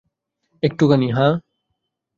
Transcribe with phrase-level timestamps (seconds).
[0.63, 1.33] একটুখানি, হ্যাঁ।